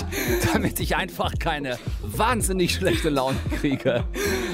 damit 0.52 0.80
ich 0.80 0.96
einfach 0.96 1.34
keine 1.40 1.78
wahnsinnig 2.02 2.74
schlechte 2.74 3.10
Laune 3.10 3.38
kriege. 3.60 4.04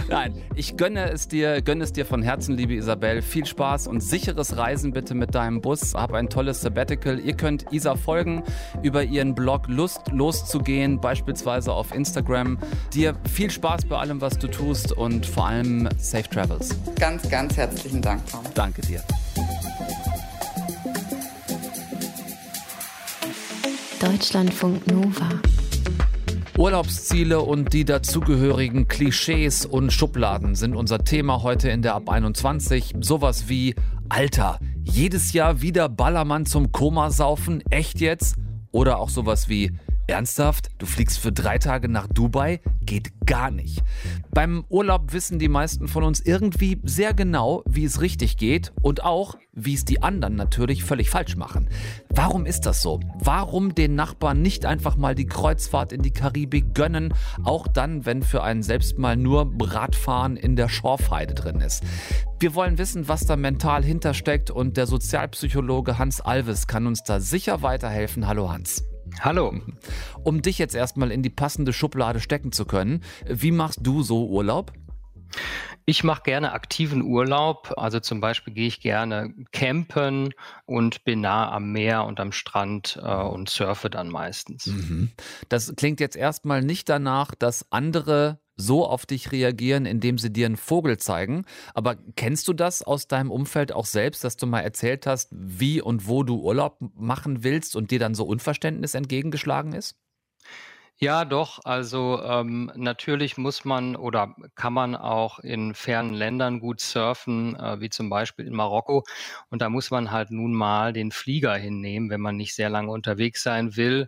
Nein, 0.08 0.40
ich 0.56 0.78
gönne 0.78 1.12
es 1.12 1.28
dir, 1.28 1.62
gönne 1.62 1.84
es 1.84 1.92
dir 1.92 2.06
von 2.06 2.22
Herzen, 2.22 2.56
liebe 2.56 2.76
Isabel. 2.76 3.22
Viel 3.22 3.46
Spaß 3.46 3.88
und 3.88 4.02
sicheres 4.02 4.58
Reisen 4.58 4.94
bitte 4.94 5.16
mit 5.16 5.34
deinem 5.34 5.62
Bus. 5.62 5.96
Hab 5.96 6.14
ein 6.14 6.30
tolles 6.30 6.62
Sabbatical. 6.62 7.20
Ihr 7.20 7.34
könnt 7.34 7.66
Isa 7.72 7.96
folgen 7.96 8.44
über 8.84 9.04
ihren 9.04 9.34
Blog 9.34 9.68
Lust 9.68 10.02
loszugehen, 10.12 11.02
beispielsweise 11.02 11.72
auf 11.74 11.94
Instagram. 11.94 12.60
Dir 12.94 13.16
viel 13.34 13.50
Spaß 13.50 13.86
bei 13.86 13.98
allem, 13.98 14.22
was 14.22 14.38
du 14.38 14.48
tust 14.48 14.92
und 14.92 15.26
vor 15.26 15.48
allem 15.48 15.90
Safe 15.98 16.30
Travels. 16.30 16.76
Ganz, 17.00 17.28
ganz 17.30 17.58
herzlich 17.58 17.79
Herzlichen 17.80 18.02
Dank, 18.02 18.26
Tom. 18.30 18.42
Danke 18.56 18.82
dir. 18.82 19.02
Deutschlandfunk 24.02 24.86
Nova. 24.88 25.30
Urlaubsziele 26.58 27.40
und 27.40 27.72
die 27.72 27.86
dazugehörigen 27.86 28.90
Klischees 28.90 29.66
und 29.66 29.94
Schubladen 29.94 30.56
sind 30.56 30.76
unser 30.76 31.06
Thema 31.06 31.42
heute 31.42 31.70
in 31.70 31.82
der 31.82 31.96
Ab 31.96 32.10
21. 32.10 32.96
Sowas 33.00 33.48
wie 33.48 33.76
Alter, 34.10 34.60
jedes 34.84 35.32
Jahr 35.32 35.62
wieder 35.62 35.88
Ballermann 35.88 36.46
zum 36.46 36.74
Komasaufen, 36.74 37.64
echt 37.70 38.02
jetzt? 38.02 38.36
Oder 38.72 39.00
auch 39.00 39.08
sowas 39.08 39.48
wie 39.48 39.72
Ernsthaft? 40.10 40.70
Du 40.78 40.86
fliegst 40.86 41.20
für 41.20 41.32
drei 41.32 41.58
Tage 41.58 41.88
nach 41.88 42.08
Dubai? 42.08 42.62
Geht 42.82 43.26
gar 43.26 43.52
nicht. 43.52 43.84
Beim 44.32 44.66
Urlaub 44.70 45.14
wissen 45.14 45.40
die 45.40 45.48
meisten 45.48 45.88
von 45.88 46.04
uns 46.04 46.20
irgendwie 46.20 46.80
sehr 46.84 47.14
genau, 47.14 47.64
wie 47.68 47.86
es 47.86 48.02
richtig 48.02 48.38
geht 48.38 48.74
und 48.82 49.04
auch, 49.04 49.38
wie 49.54 49.74
es 49.74 49.86
die 49.86 50.02
anderen 50.02 50.36
natürlich 50.36 50.84
völlig 50.84 51.10
falsch 51.10 51.36
machen. 51.36 51.70
Warum 52.10 52.46
ist 52.46 52.66
das 52.66 52.82
so? 52.82 53.00
Warum 53.20 53.76
den 53.76 53.96
Nachbarn 53.96 54.42
nicht 54.42 54.66
einfach 54.66 54.98
mal 54.98 55.16
die 55.16 55.28
Kreuzfahrt 55.28 55.94
in 55.94 56.02
die 56.02 56.12
Karibik 56.12 56.74
gönnen, 56.74 57.14
auch 57.44 57.68
dann, 57.68 58.06
wenn 58.06 58.24
für 58.24 58.44
einen 58.44 58.64
selbst 58.64 58.98
mal 58.98 59.16
nur 59.16 59.54
Radfahren 59.62 60.38
in 60.38 60.56
der 60.56 60.70
Schorfheide 60.70 61.36
drin 61.36 61.62
ist? 61.62 61.84
Wir 62.40 62.56
wollen 62.56 62.78
wissen, 62.78 63.08
was 63.08 63.26
da 63.26 63.36
mental 63.36 63.84
hintersteckt 63.84 64.50
und 64.50 64.78
der 64.78 64.88
Sozialpsychologe 64.88 66.00
Hans 66.00 66.22
Alves 66.22 66.68
kann 66.68 66.88
uns 66.88 67.04
da 67.04 67.20
sicher 67.20 67.62
weiterhelfen. 67.62 68.28
Hallo 68.28 68.52
Hans. 68.52 68.89
Hallo. 69.22 69.54
Um 70.24 70.42
dich 70.42 70.58
jetzt 70.58 70.76
erstmal 70.76 71.12
in 71.12 71.24
die 71.24 71.30
passende 71.30 71.74
Schublade 71.74 72.20
stecken 72.20 72.52
zu 72.52 72.66
können, 72.66 73.04
wie 73.26 73.52
machst 73.52 73.80
du 73.84 74.04
so 74.04 74.28
Urlaub? 74.28 74.74
Ich 75.86 76.04
mache 76.04 76.22
gerne 76.24 76.52
aktiven 76.52 77.02
Urlaub. 77.02 77.74
Also 77.76 78.00
zum 78.00 78.22
Beispiel 78.22 78.54
gehe 78.54 78.68
ich 78.68 78.80
gerne 78.80 79.34
campen 79.52 80.34
und 80.66 81.04
bin 81.04 81.22
nah 81.22 81.52
am 81.52 81.72
Meer 81.72 82.06
und 82.06 82.20
am 82.20 82.32
Strand 82.32 83.00
äh, 83.02 83.12
und 83.12 83.50
surfe 83.50 83.90
dann 83.90 84.10
meistens. 84.10 84.68
Mhm. 84.68 85.12
Das 85.50 85.74
klingt 85.76 86.00
jetzt 86.00 86.16
erstmal 86.16 86.62
nicht 86.62 86.90
danach, 86.90 87.34
dass 87.34 87.72
andere 87.72 88.40
so 88.60 88.86
auf 88.86 89.06
dich 89.06 89.32
reagieren, 89.32 89.86
indem 89.86 90.18
sie 90.18 90.32
dir 90.32 90.46
einen 90.46 90.58
Vogel 90.58 90.98
zeigen. 90.98 91.46
Aber 91.74 91.96
kennst 92.16 92.48
du 92.48 92.54
das 92.54 92.84
aus 92.84 93.08
deinem 93.08 93.32
Umfeld 93.32 93.72
auch 93.72 93.86
selbst, 93.86 94.24
dass 94.24 94.38
du 94.38 94.46
mal 94.48 94.62
erzählt 94.62 95.08
hast, 95.08 95.30
wie 95.32 95.82
und 95.82 96.08
wo 96.08 96.24
du 96.24 96.42
Urlaub 96.42 96.78
machen 96.96 97.44
willst 97.44 97.76
und 97.76 97.92
dir 97.92 98.00
dann 98.00 98.16
so 98.16 98.26
Unverständnis 98.26 98.94
entgegengeschlagen 98.94 99.74
ist? 99.74 99.96
Ja, 101.02 101.24
doch. 101.24 101.60
Also 101.64 102.22
ähm, 102.22 102.72
natürlich 102.76 103.38
muss 103.38 103.64
man 103.64 103.96
oder 103.96 104.36
kann 104.56 104.74
man 104.74 104.96
auch 104.98 105.40
in 105.40 105.74
fernen 105.74 106.14
Ländern 106.14 106.60
gut 106.60 106.82
surfen, 106.82 107.56
äh, 107.56 107.80
wie 107.80 107.90
zum 107.90 108.10
Beispiel 108.10 108.46
in 108.46 108.54
Marokko. 108.54 109.06
Und 109.50 109.62
da 109.62 109.70
muss 109.70 109.92
man 109.92 110.12
halt 110.12 110.30
nun 110.32 110.54
mal 110.54 110.92
den 110.92 111.12
Flieger 111.12 111.56
hinnehmen, 111.56 112.10
wenn 112.10 112.20
man 112.20 112.36
nicht 112.36 112.54
sehr 112.54 112.70
lange 112.70 112.92
unterwegs 112.92 113.44
sein 113.44 113.78
will. 113.78 114.08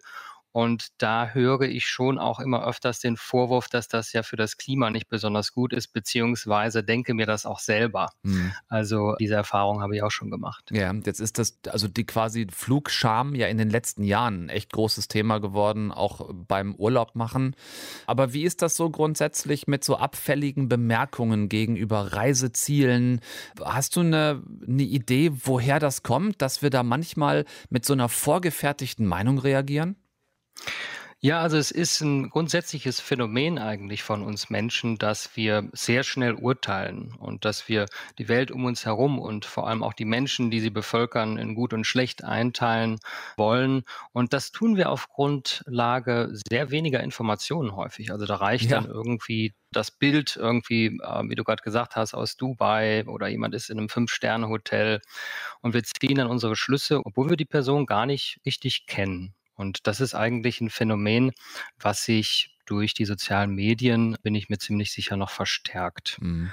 Und 0.52 0.88
da 0.98 1.30
höre 1.30 1.62
ich 1.62 1.88
schon 1.88 2.18
auch 2.18 2.40
immer 2.40 2.66
öfters 2.66 3.00
den 3.00 3.16
Vorwurf, 3.16 3.70
dass 3.70 3.88
das 3.88 4.12
ja 4.12 4.24
für 4.24 4.36
das 4.36 4.58
Klima 4.58 4.90
nicht 4.90 5.08
besonders 5.08 5.54
gut 5.54 5.72
ist, 5.72 5.94
beziehungsweise 5.94 6.84
denke 6.84 7.14
mir 7.14 7.26
das 7.26 7.46
auch 7.46 7.60
selber. 7.60 8.10
Mhm. 8.24 8.52
Also 8.68 9.16
diese 9.20 9.36
Erfahrung 9.36 9.82
habe 9.82 9.96
ich 9.96 10.04
auch 10.04 10.12
schon 10.12 10.30
gemacht. 10.30 10.70
Ja, 10.72 10.94
jetzt 10.94 11.22
ist 11.22 11.38
das, 11.38 11.58
also 11.70 11.88
die 11.88 12.06
quasi 12.06 12.48
Flugscham 12.52 13.34
ja 13.34 13.48
in 13.48 13.58
den 13.58 13.70
letzten 13.70 14.04
Jahren 14.04 14.46
ein 14.46 14.50
echt 14.50 14.74
großes 14.74 15.08
Thema 15.08 15.40
geworden, 15.40 15.92
auch 15.92 16.30
beim 16.34 16.76
Urlaub 16.76 17.16
machen. 17.16 17.56
Aber 18.06 18.34
wie 18.34 18.44
ist 18.44 18.62
das 18.62 18.76
so 18.76 18.90
grundsätzlich 18.90 19.68
mit 19.68 19.84
so 19.84 19.96
abfälligen 19.96 20.68
Bemerkungen 20.68 21.48
gegenüber 21.48 22.14
Reisezielen? 22.14 23.22
Hast 23.62 23.96
du 23.96 24.02
eine, 24.02 24.44
eine 24.68 24.84
Idee, 24.84 25.32
woher 25.46 25.80
das 25.80 26.04
kommt, 26.04 26.42
dass 26.42 26.62
wir 26.62 26.70
da 26.70 26.84
manchmal 26.84 27.46
mit 27.70 27.86
so 27.86 27.94
einer 27.94 28.10
vorgefertigten 28.10 29.06
Meinung 29.06 29.38
reagieren? 29.38 29.96
Ja, 31.24 31.40
also 31.40 31.56
es 31.58 31.70
ist 31.70 32.02
ein 32.02 32.32
grundsätzliches 32.32 33.00
Phänomen 33.00 33.60
eigentlich 33.60 34.02
von 34.02 34.24
uns 34.24 34.50
Menschen, 34.50 34.98
dass 34.98 35.38
wir 35.38 35.70
sehr 35.72 36.02
schnell 36.02 36.34
urteilen 36.34 37.14
und 37.20 37.46
dass 37.46 37.70
wir 37.70 37.86
die 38.18 38.28
Welt 38.28 38.50
um 38.50 38.66
uns 38.66 38.88
herum 38.88 39.20
und 39.20 39.46
vor 39.46 39.68
allem 39.68 39.84
auch 39.84 39.94
die 39.94 40.06
Menschen, 40.06 40.50
die 40.50 40.60
sie 40.60 40.72
bevölkern, 40.72 41.38
in 41.38 41.54
gut 41.54 41.74
und 41.74 41.86
schlecht 41.86 42.24
einteilen 42.24 42.98
wollen. 43.38 43.84
Und 44.14 44.34
das 44.34 44.52
tun 44.52 44.78
wir 44.78 44.90
auf 44.90 45.10
Grundlage 45.10 46.32
sehr 46.50 46.72
weniger 46.72 47.04
Informationen 47.04 47.76
häufig. 47.76 48.12
Also 48.12 48.26
da 48.26 48.38
reicht 48.38 48.72
ja. 48.72 48.82
dann 48.82 48.90
irgendwie 48.90 49.54
das 49.72 49.92
Bild 49.92 50.38
irgendwie, 50.38 50.88
äh, 50.88 51.24
wie 51.30 51.36
du 51.36 51.44
gerade 51.44 51.62
gesagt 51.62 51.96
hast, 51.96 52.16
aus 52.16 52.36
Dubai 52.36 53.06
oder 53.06 53.28
jemand 53.28 53.54
ist 53.54 53.70
in 53.70 53.78
einem 53.78 53.90
Fünf-Sterne-Hotel 53.90 55.02
und 55.62 55.76
wir 55.76 55.84
ziehen 55.84 56.16
dann 56.16 56.28
unsere 56.32 56.56
Schlüsse, 56.56 57.06
obwohl 57.06 57.30
wir 57.30 57.38
die 57.38 57.46
Person 57.46 57.86
gar 57.86 58.08
nicht 58.08 58.40
richtig 58.44 58.88
kennen. 58.88 59.36
Und 59.62 59.88
das 59.88 60.02
ist 60.02 60.16
eigentlich 60.16 60.60
ein 60.60 60.70
Phänomen, 60.70 61.32
was 61.80 62.04
sich 62.04 62.58
durch 62.66 62.94
die 62.94 63.06
sozialen 63.06 63.54
Medien, 63.54 64.18
bin 64.24 64.34
ich 64.34 64.50
mir 64.50 64.58
ziemlich 64.58 64.92
sicher, 64.92 65.18
noch 65.18 65.30
verstärkt. 65.30 66.18
Mhm. 66.20 66.52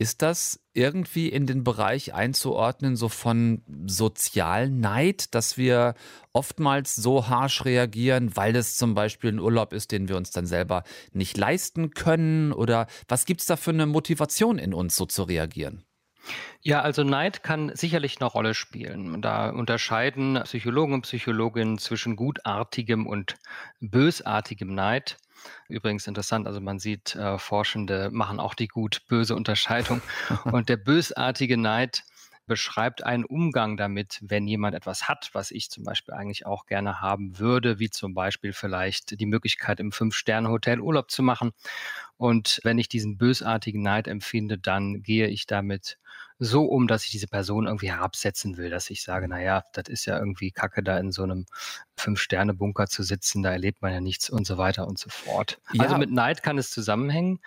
Ist 0.00 0.22
das 0.22 0.60
irgendwie 0.74 1.28
in 1.28 1.46
den 1.46 1.64
Bereich 1.64 2.14
einzuordnen, 2.14 2.94
so 2.94 3.08
von 3.08 3.62
Sozialneid, 3.86 5.34
dass 5.34 5.56
wir 5.56 5.94
oftmals 6.32 6.94
so 6.94 7.28
harsch 7.28 7.64
reagieren, 7.64 8.36
weil 8.36 8.54
es 8.54 8.76
zum 8.76 8.94
Beispiel 8.94 9.32
ein 9.32 9.40
Urlaub 9.40 9.72
ist, 9.72 9.90
den 9.90 10.08
wir 10.08 10.16
uns 10.16 10.30
dann 10.30 10.46
selber 10.46 10.84
nicht 11.12 11.36
leisten 11.36 11.90
können? 11.90 12.52
Oder 12.52 12.86
was 13.08 13.24
gibt 13.24 13.40
es 13.40 13.46
da 13.46 13.56
für 13.56 13.70
eine 13.70 13.86
Motivation 13.86 14.58
in 14.58 14.72
uns, 14.72 14.94
so 14.94 15.06
zu 15.06 15.24
reagieren? 15.24 15.82
Ja, 16.62 16.80
also 16.82 17.04
Neid 17.04 17.42
kann 17.42 17.74
sicherlich 17.74 18.20
eine 18.20 18.28
Rolle 18.28 18.54
spielen. 18.54 19.22
Da 19.22 19.50
unterscheiden 19.50 20.40
Psychologen 20.44 20.94
und 20.94 21.02
Psychologinnen 21.02 21.78
zwischen 21.78 22.16
gutartigem 22.16 23.06
und 23.06 23.36
bösartigem 23.80 24.74
Neid. 24.74 25.16
Übrigens 25.68 26.06
interessant, 26.06 26.46
also 26.46 26.60
man 26.60 26.78
sieht, 26.78 27.14
äh, 27.14 27.38
Forschende 27.38 28.10
machen 28.10 28.40
auch 28.40 28.54
die 28.54 28.68
gut-böse 28.68 29.34
Unterscheidung. 29.34 30.02
und 30.44 30.68
der 30.68 30.76
bösartige 30.76 31.56
Neid 31.56 32.02
beschreibt 32.48 33.04
einen 33.04 33.24
Umgang 33.24 33.76
damit, 33.76 34.18
wenn 34.22 34.48
jemand 34.48 34.74
etwas 34.74 35.06
hat, 35.06 35.30
was 35.34 35.52
ich 35.52 35.70
zum 35.70 35.84
Beispiel 35.84 36.14
eigentlich 36.14 36.46
auch 36.46 36.66
gerne 36.66 37.00
haben 37.00 37.38
würde, 37.38 37.78
wie 37.78 37.90
zum 37.90 38.14
Beispiel 38.14 38.52
vielleicht 38.52 39.20
die 39.20 39.26
Möglichkeit, 39.26 39.78
im 39.78 39.92
Fünf-Sterne-Hotel 39.92 40.80
Urlaub 40.80 41.12
zu 41.12 41.22
machen. 41.22 41.52
Und 42.16 42.58
wenn 42.64 42.78
ich 42.78 42.88
diesen 42.88 43.16
bösartigen 43.16 43.82
Neid 43.82 44.08
empfinde, 44.08 44.58
dann 44.58 45.02
gehe 45.02 45.28
ich 45.28 45.46
damit 45.46 45.98
so 46.40 46.64
um, 46.64 46.86
dass 46.88 47.04
ich 47.04 47.10
diese 47.10 47.28
Person 47.28 47.66
irgendwie 47.66 47.90
herabsetzen 47.90 48.56
will, 48.56 48.70
dass 48.70 48.90
ich 48.90 49.02
sage, 49.02 49.28
naja, 49.28 49.64
das 49.72 49.88
ist 49.88 50.06
ja 50.06 50.18
irgendwie 50.18 50.50
kacke, 50.50 50.82
da 50.82 50.98
in 50.98 51.12
so 51.12 51.22
einem 51.22 51.46
Fünf-Sterne-Bunker 51.96 52.86
zu 52.86 53.02
sitzen, 53.02 53.42
da 53.42 53.50
erlebt 53.50 53.82
man 53.82 53.92
ja 53.92 54.00
nichts 54.00 54.30
und 54.30 54.46
so 54.46 54.58
weiter 54.58 54.86
und 54.86 54.98
so 54.98 55.10
fort. 55.10 55.60
Ja. 55.72 55.84
Also 55.84 55.98
mit 55.98 56.10
Neid 56.10 56.42
kann 56.42 56.58
es 56.58 56.70
zusammenhängen. 56.70 57.40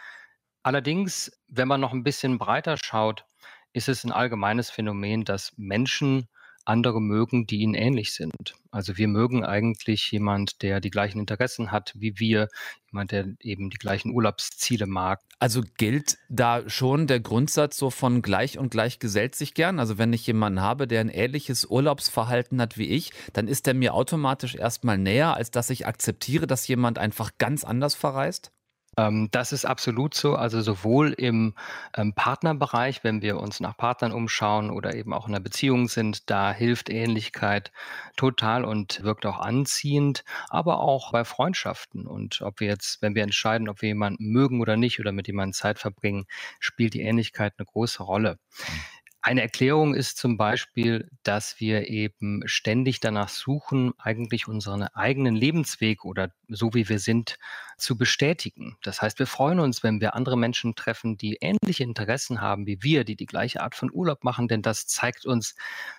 Allerdings, 0.63 1.31
wenn 1.47 1.67
man 1.67 1.81
noch 1.81 1.93
ein 1.93 2.03
bisschen 2.03 2.37
breiter 2.37 2.77
schaut, 2.77 3.25
ist 3.73 3.89
es 3.89 4.03
ein 4.03 4.11
allgemeines 4.11 4.69
Phänomen, 4.69 5.23
dass 5.23 5.53
Menschen 5.57 6.27
andere 6.65 7.01
mögen, 7.01 7.47
die 7.47 7.57
ihnen 7.57 7.73
ähnlich 7.73 8.13
sind. 8.13 8.53
Also 8.69 8.97
wir 8.97 9.07
mögen 9.07 9.43
eigentlich 9.43 10.11
jemand, 10.11 10.61
der 10.61 10.79
die 10.79 10.89
gleichen 10.89 11.19
Interessen 11.19 11.71
hat 11.71 11.93
wie 11.95 12.19
wir, 12.19 12.47
jemand, 12.91 13.11
der 13.11 13.27
eben 13.39 13.69
die 13.69 13.77
gleichen 13.77 14.11
Urlaubsziele 14.11 14.85
mag. 14.85 15.21
Also 15.39 15.63
gilt 15.77 16.17
da 16.29 16.67
schon 16.69 17.07
der 17.07 17.19
Grundsatz 17.19 17.77
so 17.77 17.89
von 17.89 18.21
gleich 18.21 18.57
und 18.57 18.71
gleich 18.71 18.99
gesellt 18.99 19.35
sich 19.35 19.53
gern? 19.53 19.79
Also 19.79 19.97
wenn 19.97 20.13
ich 20.13 20.25
jemanden 20.27 20.61
habe, 20.61 20.87
der 20.87 21.01
ein 21.01 21.09
ähnliches 21.09 21.65
Urlaubsverhalten 21.65 22.61
hat 22.61 22.77
wie 22.77 22.89
ich, 22.89 23.11
dann 23.33 23.47
ist 23.47 23.67
er 23.67 23.73
mir 23.73 23.93
automatisch 23.93 24.55
erstmal 24.55 24.97
näher, 24.97 25.35
als 25.35 25.51
dass 25.51 25.69
ich 25.69 25.87
akzeptiere, 25.87 26.47
dass 26.47 26.67
jemand 26.67 26.99
einfach 26.99 27.31
ganz 27.37 27.63
anders 27.63 27.95
verreist? 27.95 28.51
Ähm, 28.97 29.29
das 29.31 29.53
ist 29.53 29.65
absolut 29.65 30.13
so. 30.13 30.35
Also 30.35 30.61
sowohl 30.61 31.13
im 31.13 31.55
ähm, 31.95 32.13
Partnerbereich, 32.13 33.03
wenn 33.03 33.21
wir 33.21 33.39
uns 33.39 33.59
nach 33.59 33.77
Partnern 33.77 34.11
umschauen 34.11 34.69
oder 34.69 34.95
eben 34.95 35.13
auch 35.13 35.27
in 35.27 35.33
einer 35.33 35.43
Beziehung 35.43 35.87
sind, 35.87 36.29
da 36.29 36.51
hilft 36.51 36.89
Ähnlichkeit 36.89 37.71
total 38.17 38.65
und 38.65 39.03
wirkt 39.03 39.25
auch 39.25 39.39
anziehend, 39.39 40.25
aber 40.49 40.81
auch 40.81 41.11
bei 41.11 41.23
Freundschaften. 41.23 42.05
Und 42.05 42.41
ob 42.41 42.59
wir 42.59 42.67
jetzt, 42.67 43.01
wenn 43.01 43.15
wir 43.15 43.23
entscheiden, 43.23 43.69
ob 43.69 43.81
wir 43.81 43.89
jemanden 43.89 44.25
mögen 44.31 44.59
oder 44.59 44.75
nicht 44.75 44.99
oder 44.99 45.11
mit 45.11 45.27
jemandem 45.27 45.53
Zeit 45.53 45.79
verbringen, 45.79 46.25
spielt 46.59 46.93
die 46.93 47.01
Ähnlichkeit 47.01 47.53
eine 47.57 47.65
große 47.65 48.03
Rolle. 48.03 48.39
Mhm. 48.67 48.79
Eine 49.23 49.43
Erklärung 49.43 49.93
ist 49.93 50.17
zum 50.17 50.35
Beispiel, 50.35 51.07
dass 51.21 51.59
wir 51.59 51.87
eben 51.87 52.41
ständig 52.45 53.01
danach 53.01 53.29
suchen, 53.29 53.93
eigentlich 53.99 54.47
unseren 54.47 54.81
eigenen 54.81 55.35
Lebensweg 55.35 56.05
oder 56.05 56.31
so 56.47 56.73
wie 56.73 56.89
wir 56.89 56.97
sind, 56.97 57.37
zu 57.81 57.97
bestätigen. 57.97 58.77
Das 58.81 59.01
heißt, 59.01 59.19
wir 59.19 59.27
freuen 59.27 59.59
uns, 59.59 59.83
wenn 59.83 59.99
wir 59.99 60.15
andere 60.15 60.37
Menschen 60.37 60.75
treffen, 60.75 61.17
die 61.17 61.37
ähnliche 61.41 61.83
Interessen 61.83 62.41
haben 62.41 62.65
wie 62.65 62.81
wir, 62.81 63.03
die 63.03 63.15
die 63.15 63.25
gleiche 63.25 63.61
Art 63.61 63.75
von 63.75 63.91
Urlaub 63.91 64.23
machen, 64.23 64.47
denn 64.47 64.61
das 64.61 64.87
zeigt 64.87 65.25
uns, 65.25 65.55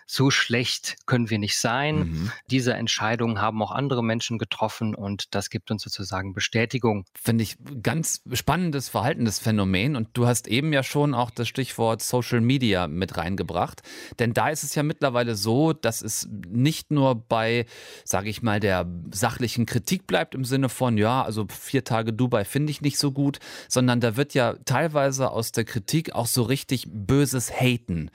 so 0.07 0.31
schlecht 0.31 0.97
können 1.07 1.31
wir 1.31 1.39
nicht 1.39 1.59
sein. 1.59 1.97
Mhm. 1.97 2.33
Diese 2.51 2.75
Entscheidungen 2.75 3.41
haben 3.41 3.62
auch 3.62 3.71
andere 3.71 4.05
Menschen 4.05 4.39
getroffen 4.39 4.95
und 4.95 5.35
das 5.35 5.49
gibt 5.49 5.71
uns 5.71 5.83
sozusagen 5.83 6.35
Bestätigung. 6.35 7.07
Finde 7.15 7.45
ich 7.45 7.57
ganz 7.83 8.23
spannendes 8.33 8.89
verhaltenes 8.89 9.39
Phänomen 9.39 9.97
und 9.97 10.09
du 10.12 10.27
hast 10.27 10.49
eben 10.49 10.73
ja 10.73 10.83
schon 10.83 11.15
auch 11.15 11.31
das 11.31 11.49
Stichwort 11.49 12.03
Social 12.03 12.41
Media 12.41 12.89
mit 12.89 13.17
reingebracht, 13.17 13.83
denn 14.19 14.35
da 14.35 14.51
ist 14.51 14.65
es 14.65 14.75
ja 14.75 14.83
mittlerweile 14.83 15.35
so, 15.35 15.73
dass 15.73 16.03
es 16.03 16.29
nicht 16.49 16.91
nur 16.91 17.15
bei, 17.15 17.67
sage 18.05 18.29
ich 18.29 18.43
mal, 18.43 18.61
der 18.61 18.87
sachlichen 19.12 19.67
Kritik 19.67 20.07
bleibt 20.07 20.35
im 20.35 20.45
Sinne 20.45 20.69
von, 20.69 20.99
ja, 20.99 21.23
also 21.23 21.47
vier 21.73 21.85
Tage 21.85 22.12
Dubai 22.12 22.45
finde 22.45 22.71
ich 22.71 22.83
nicht 22.83 22.99
so 22.99 23.12
gut, 23.12 23.38
sondern 23.67 24.00
da 24.00 24.17
wird 24.17 24.35
ja 24.35 24.57
teilweise 24.67 25.31
aus 25.31 25.52
der 25.52 25.64
Kritik 25.64 26.14
auch 26.14 26.26
so 26.26 26.43
richtig 26.43 26.87
böses 26.91 27.50
Haten 27.50 28.11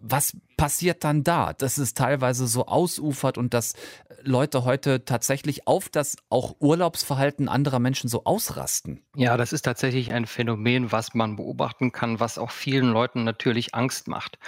was 0.00 0.36
passiert 0.56 1.04
dann 1.04 1.22
da, 1.22 1.52
dass 1.52 1.78
es 1.78 1.94
teilweise 1.94 2.46
so 2.46 2.66
ausufert 2.66 3.38
und 3.38 3.54
dass 3.54 3.74
Leute 4.22 4.64
heute 4.64 5.04
tatsächlich 5.04 5.66
auf 5.66 5.88
das 5.88 6.16
auch 6.28 6.56
Urlaubsverhalten 6.58 7.48
anderer 7.48 7.78
Menschen 7.78 8.08
so 8.08 8.24
ausrasten? 8.24 9.02
Ja, 9.14 9.36
das 9.36 9.52
ist 9.52 9.62
tatsächlich 9.62 10.12
ein 10.12 10.26
Phänomen, 10.26 10.92
was 10.92 11.14
man 11.14 11.36
beobachten 11.36 11.92
kann, 11.92 12.20
was 12.20 12.38
auch 12.38 12.50
vielen 12.50 12.90
Leuten 12.90 13.24
natürlich 13.24 13.74
Angst 13.74 14.08
macht. 14.08 14.38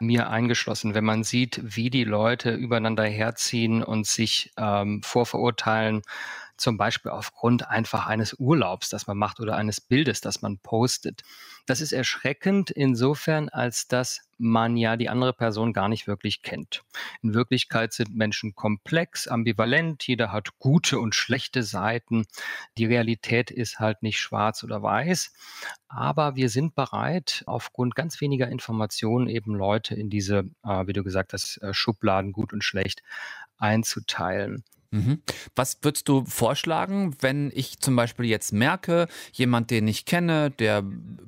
Mir 0.00 0.30
eingeschlossen, 0.30 0.94
wenn 0.94 1.04
man 1.04 1.24
sieht, 1.24 1.60
wie 1.62 1.90
die 1.90 2.04
Leute 2.04 2.54
übereinander 2.54 3.04
herziehen 3.04 3.82
und 3.82 4.06
sich 4.06 4.52
ähm, 4.56 5.02
vorverurteilen, 5.02 6.02
zum 6.58 6.76
Beispiel 6.76 7.10
aufgrund 7.12 7.68
einfach 7.68 8.06
eines 8.06 8.34
Urlaubs, 8.34 8.88
das 8.88 9.06
man 9.06 9.16
macht 9.16 9.40
oder 9.40 9.56
eines 9.56 9.80
Bildes, 9.80 10.20
das 10.20 10.42
man 10.42 10.58
postet. 10.58 11.22
Das 11.66 11.80
ist 11.80 11.92
erschreckend 11.92 12.70
insofern, 12.70 13.48
als 13.48 13.88
dass 13.88 14.28
man 14.38 14.76
ja 14.76 14.96
die 14.96 15.08
andere 15.08 15.32
Person 15.32 15.72
gar 15.72 15.88
nicht 15.88 16.06
wirklich 16.06 16.42
kennt. 16.42 16.84
In 17.22 17.34
Wirklichkeit 17.34 17.92
sind 17.92 18.14
Menschen 18.14 18.54
komplex, 18.54 19.26
ambivalent, 19.26 20.06
jeder 20.06 20.32
hat 20.32 20.58
gute 20.58 20.98
und 20.98 21.14
schlechte 21.14 21.62
Seiten. 21.62 22.26
Die 22.76 22.86
Realität 22.86 23.50
ist 23.50 23.80
halt 23.80 24.02
nicht 24.02 24.20
schwarz 24.20 24.62
oder 24.62 24.82
weiß, 24.82 25.32
aber 25.88 26.36
wir 26.36 26.48
sind 26.48 26.74
bereit, 26.74 27.42
aufgrund 27.46 27.94
ganz 27.94 28.20
weniger 28.20 28.48
Informationen 28.48 29.28
eben 29.28 29.54
Leute 29.54 29.94
in 29.94 30.10
diese, 30.10 30.50
äh, 30.64 30.86
wie 30.86 30.92
du 30.92 31.02
gesagt 31.02 31.32
hast, 31.32 31.58
äh, 31.62 31.74
Schubladen 31.74 32.32
gut 32.32 32.52
und 32.52 32.62
schlecht 32.62 33.02
einzuteilen. 33.58 34.64
Mhm. 34.90 35.22
Was 35.54 35.78
würdest 35.82 36.08
du 36.08 36.24
vorschlagen, 36.24 37.14
wenn 37.20 37.52
ich 37.54 37.78
zum 37.80 37.94
Beispiel 37.94 38.24
jetzt 38.24 38.52
merke, 38.52 39.06
jemand, 39.32 39.70
den 39.70 39.86
ich 39.86 40.06
kenne, 40.06 40.50
der 40.50 40.82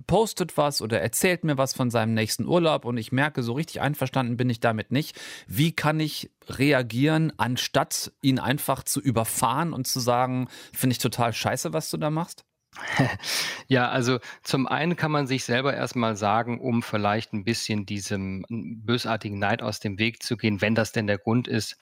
postet 0.07 0.57
was 0.57 0.81
oder 0.81 1.01
erzählt 1.01 1.45
mir 1.45 1.59
was 1.59 1.75
von 1.75 1.91
seinem 1.91 2.15
nächsten 2.15 2.47
Urlaub 2.47 2.87
und 2.87 2.97
ich 2.97 3.13
merke, 3.13 3.43
so 3.43 3.53
richtig 3.53 3.83
einverstanden 3.83 4.39
bin 4.39 4.49
ich 4.49 4.61
damit 4.61 4.93
nicht. 4.93 5.21
Wie 5.47 5.73
kann 5.73 6.01
ich 6.01 6.31
reagieren, 6.49 7.33
anstatt 7.37 8.13
ihn 8.23 8.39
einfach 8.39 8.83
zu 8.83 9.01
überfahren 9.01 9.75
und 9.75 9.87
zu 9.87 10.01
sagen, 10.01 10.49
finde 10.73 10.93
ich 10.93 10.99
total 10.99 11.33
scheiße, 11.33 11.73
was 11.75 11.91
du 11.91 11.99
da 11.99 12.09
machst? 12.09 12.45
Ja, 13.69 13.89
also 13.89 14.19
zum 14.43 14.67
einen 14.67 14.97
kann 14.97 15.13
man 15.13 15.27
sich 15.27 15.45
selber 15.45 15.75
erstmal 15.75 16.17
sagen, 16.17 16.61
um 16.61 16.83
vielleicht 16.83 17.33
ein 17.33 17.45
bisschen 17.45 17.87
diesem 17.87 18.45
bösartigen 18.49 19.39
Neid 19.39 19.63
aus 19.63 19.81
dem 19.81 19.99
Weg 19.99 20.23
zu 20.23 20.37
gehen, 20.37 20.61
wenn 20.61 20.75
das 20.75 20.93
denn 20.93 21.07
der 21.07 21.19
Grund 21.19 21.47
ist, 21.49 21.77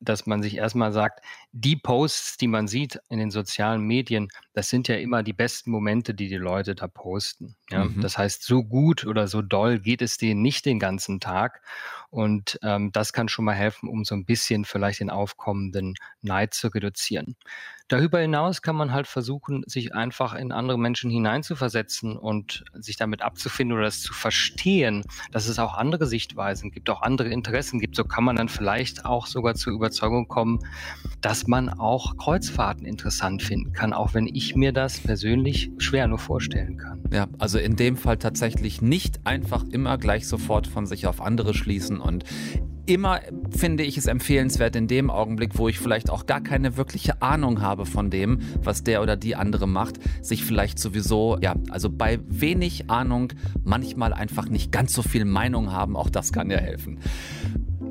dass 0.00 0.26
man 0.26 0.42
sich 0.42 0.56
erstmal 0.56 0.92
sagt, 0.92 1.24
die 1.52 1.76
Posts, 1.76 2.38
die 2.38 2.48
man 2.48 2.66
sieht 2.66 2.98
in 3.10 3.18
den 3.18 3.30
sozialen 3.30 3.82
Medien, 3.82 4.28
das 4.54 4.70
sind 4.70 4.88
ja 4.88 4.96
immer 4.96 5.22
die 5.22 5.34
besten 5.34 5.70
Momente, 5.70 6.14
die 6.14 6.28
die 6.28 6.36
Leute 6.36 6.74
da 6.74 6.88
posten. 6.88 7.56
Ja? 7.70 7.84
Mhm. 7.84 8.00
Das 8.00 8.16
heißt, 8.16 8.42
so 8.42 8.64
gut 8.64 9.06
oder 9.06 9.28
so 9.28 9.42
doll 9.42 9.78
geht 9.78 10.00
es 10.00 10.16
denen 10.16 10.40
nicht 10.40 10.64
den 10.64 10.78
ganzen 10.78 11.20
Tag. 11.20 11.60
Und 12.08 12.58
ähm, 12.62 12.90
das 12.92 13.12
kann 13.12 13.28
schon 13.28 13.44
mal 13.44 13.54
helfen, 13.54 13.88
um 13.88 14.04
so 14.04 14.14
ein 14.14 14.24
bisschen 14.24 14.64
vielleicht 14.64 15.00
den 15.00 15.10
aufkommenden 15.10 15.94
Neid 16.20 16.52
zu 16.52 16.68
reduzieren. 16.68 17.36
Darüber 17.88 18.20
hinaus 18.20 18.62
kann 18.62 18.76
man 18.76 18.92
halt 18.92 19.06
versuchen, 19.06 19.64
sich 19.66 19.94
einfach 19.94 20.34
in 20.34 20.52
andere 20.52 20.78
Menschen 20.78 21.10
hineinzuversetzen 21.10 22.16
und 22.16 22.64
sich 22.72 22.96
damit 22.96 23.20
abzufinden 23.20 23.76
oder 23.76 23.86
das 23.86 24.00
zu 24.00 24.14
verstehen, 24.14 25.04
dass 25.30 25.46
es 25.46 25.58
auch 25.58 25.74
andere 25.74 26.06
Sichtweisen 26.06 26.70
gibt, 26.70 26.88
auch 26.88 27.02
andere 27.02 27.28
Interessen 27.28 27.80
gibt. 27.80 27.96
So 27.96 28.04
kann 28.04 28.24
man 28.24 28.36
dann 28.36 28.48
vielleicht 28.48 29.04
auch 29.04 29.26
sogar 29.26 29.54
zur 29.56 29.74
Überzeugung 29.74 30.28
kommen, 30.28 30.60
dass 31.42 31.48
man 31.48 31.70
auch 31.70 32.16
Kreuzfahrten 32.18 32.86
interessant 32.86 33.42
finden 33.42 33.72
kann, 33.72 33.92
auch 33.92 34.14
wenn 34.14 34.28
ich 34.28 34.54
mir 34.54 34.72
das 34.72 35.00
persönlich 35.00 35.72
schwer 35.78 36.06
nur 36.06 36.18
vorstellen 36.18 36.76
kann. 36.76 37.00
Ja, 37.12 37.26
also 37.38 37.58
in 37.58 37.74
dem 37.74 37.96
Fall 37.96 38.16
tatsächlich 38.16 38.80
nicht 38.80 39.26
einfach 39.26 39.64
immer 39.64 39.98
gleich 39.98 40.28
sofort 40.28 40.68
von 40.68 40.86
sich 40.86 41.08
auf 41.08 41.20
andere 41.20 41.52
schließen 41.52 41.98
und 41.98 42.24
immer 42.86 43.20
finde 43.50 43.82
ich 43.82 43.98
es 43.98 44.06
empfehlenswert 44.06 44.76
in 44.76 44.86
dem 44.86 45.10
Augenblick, 45.10 45.58
wo 45.58 45.66
ich 45.66 45.80
vielleicht 45.80 46.10
auch 46.10 46.26
gar 46.26 46.40
keine 46.40 46.76
wirkliche 46.76 47.22
Ahnung 47.22 47.60
habe 47.60 47.86
von 47.86 48.08
dem, 48.08 48.38
was 48.62 48.84
der 48.84 49.02
oder 49.02 49.16
die 49.16 49.34
andere 49.34 49.66
macht, 49.66 49.98
sich 50.24 50.44
vielleicht 50.44 50.78
sowieso, 50.78 51.38
ja, 51.40 51.56
also 51.70 51.90
bei 51.90 52.20
wenig 52.28 52.88
Ahnung 52.88 53.32
manchmal 53.64 54.12
einfach 54.12 54.48
nicht 54.48 54.70
ganz 54.70 54.94
so 54.94 55.02
viel 55.02 55.24
Meinung 55.24 55.72
haben. 55.72 55.96
Auch 55.96 56.08
das 56.08 56.32
kann 56.32 56.50
ja 56.50 56.58
helfen. 56.58 56.98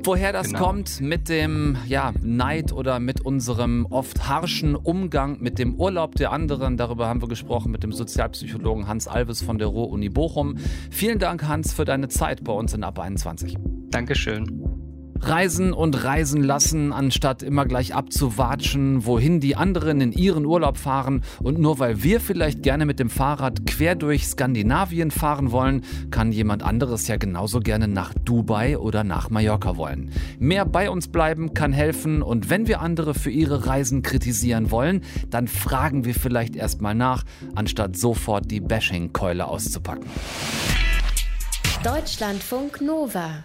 Woher 0.04 0.32
das 0.32 0.48
genau. 0.48 0.58
kommt 0.58 1.00
mit 1.00 1.28
dem 1.28 1.76
ja, 1.86 2.12
Neid 2.22 2.72
oder 2.72 2.98
mit 2.98 3.20
unserem 3.20 3.86
oft 3.88 4.28
harschen 4.28 4.74
Umgang 4.74 5.38
mit 5.40 5.58
dem 5.58 5.76
Urlaub 5.76 6.16
der 6.16 6.32
anderen, 6.32 6.76
darüber 6.76 7.06
haben 7.06 7.22
wir 7.22 7.28
gesprochen 7.28 7.70
mit 7.70 7.84
dem 7.84 7.92
Sozialpsychologen 7.92 8.88
Hans 8.88 9.06
Alves 9.06 9.42
von 9.42 9.58
der 9.58 9.68
Ruhr-Uni 9.68 10.08
Bochum. 10.08 10.56
Vielen 10.90 11.18
Dank, 11.18 11.44
Hans, 11.44 11.72
für 11.72 11.84
deine 11.84 12.08
Zeit 12.08 12.42
bei 12.42 12.52
uns 12.52 12.74
in 12.74 12.82
Ab 12.82 12.98
21. 12.98 13.56
Dankeschön. 13.90 14.81
Reisen 15.22 15.72
und 15.72 16.02
reisen 16.02 16.42
lassen, 16.42 16.92
anstatt 16.92 17.42
immer 17.42 17.64
gleich 17.64 17.94
abzuwatschen, 17.94 19.06
wohin 19.06 19.38
die 19.38 19.54
anderen 19.54 20.00
in 20.00 20.12
ihren 20.12 20.44
Urlaub 20.44 20.76
fahren. 20.76 21.22
Und 21.40 21.60
nur 21.60 21.78
weil 21.78 22.02
wir 22.02 22.20
vielleicht 22.20 22.62
gerne 22.62 22.86
mit 22.86 22.98
dem 22.98 23.08
Fahrrad 23.08 23.64
quer 23.66 23.94
durch 23.94 24.26
Skandinavien 24.26 25.10
fahren 25.12 25.52
wollen, 25.52 25.84
kann 26.10 26.32
jemand 26.32 26.62
anderes 26.62 27.06
ja 27.06 27.16
genauso 27.16 27.60
gerne 27.60 27.86
nach 27.86 28.12
Dubai 28.14 28.78
oder 28.78 29.04
nach 29.04 29.30
Mallorca 29.30 29.76
wollen. 29.76 30.10
Mehr 30.40 30.64
bei 30.64 30.90
uns 30.90 31.08
bleiben 31.08 31.54
kann 31.54 31.72
helfen 31.72 32.22
und 32.22 32.50
wenn 32.50 32.66
wir 32.66 32.80
andere 32.80 33.14
für 33.14 33.30
ihre 33.30 33.66
Reisen 33.66 34.02
kritisieren 34.02 34.70
wollen, 34.70 35.02
dann 35.30 35.46
fragen 35.46 36.04
wir 36.04 36.14
vielleicht 36.14 36.56
erstmal 36.56 36.94
nach, 36.94 37.22
anstatt 37.54 37.96
sofort 37.96 38.50
die 38.50 38.60
Bashing-Keule 38.60 39.46
auszupacken. 39.46 40.06
Deutschlandfunk 41.84 42.80
Nova 42.80 43.44